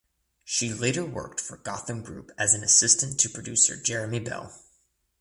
She 0.43 0.73
later 0.73 1.05
worked 1.05 1.39
for 1.39 1.57
Gotham 1.57 2.01
Group 2.01 2.31
as 2.35 2.55
an 2.55 2.63
assistant 2.63 3.19
to 3.19 3.29
producer 3.29 3.77
Jeremy 3.79 4.19
Bell. 4.19 4.51